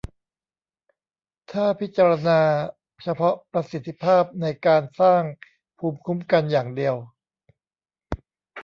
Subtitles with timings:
[1.51, 2.41] ถ้าพิจารณา
[3.03, 5.21] เฉพาะประสิทธิภาพในการสร้าง
[5.79, 6.95] ภูมิคุ้มกันอย่างเดียว